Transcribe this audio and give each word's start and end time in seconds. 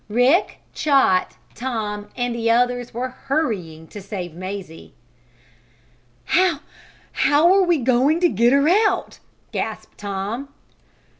Rick, 0.09 0.57
Chot, 0.73 1.35
Tom 1.53 2.09
and 2.17 2.33
the 2.33 2.49
others 2.49 2.91
were 2.91 3.09
hurrying 3.09 3.85
to 3.89 4.01
save 4.01 4.33
Mazie. 4.33 4.95
"How 6.25 6.61
how 7.11 7.61
we 7.65 7.77
going 7.77 8.19
to 8.21 8.29
get 8.29 8.51
her 8.51 8.67
out?" 8.67 9.19
gasped 9.51 9.99
Tom. 9.99 10.49